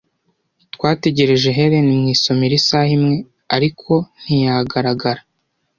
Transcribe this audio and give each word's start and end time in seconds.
Twategereje 0.73 1.47
Helen 1.57 1.87
mu 1.99 2.05
isomero 2.15 2.53
isaha 2.61 2.91
imwe, 2.97 3.17
ariko 3.55 3.91
ntiyagaragara. 4.21 5.21